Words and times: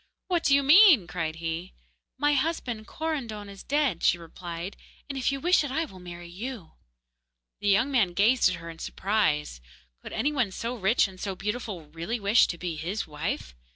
'What 0.29 0.41
do 0.43 0.55
you 0.55 0.63
mean?' 0.63 1.05
cried 1.05 1.35
he. 1.35 1.73
'My 2.17 2.33
husband, 2.33 2.87
Korandon, 2.87 3.47
is 3.49 3.61
dead,' 3.61 4.01
she 4.01 4.17
replied, 4.17 4.75
'and 5.07 5.15
if 5.15 5.31
you 5.31 5.39
wish 5.39 5.63
it, 5.63 5.69
I 5.69 5.85
will 5.85 5.99
marry 5.99 6.27
you.' 6.27 6.71
The 7.59 7.69
young 7.69 7.91
man 7.91 8.13
gazed 8.13 8.49
at 8.49 8.55
her 8.55 8.71
in 8.71 8.79
surprise. 8.79 9.61
Could 10.01 10.13
any 10.13 10.31
one 10.31 10.49
so 10.49 10.73
rich 10.75 11.07
and 11.07 11.19
so 11.19 11.35
beautiful 11.35 11.85
really 11.91 12.19
wish 12.19 12.47
to 12.47 12.57
be 12.57 12.77
his 12.77 13.05
wife? 13.05 13.53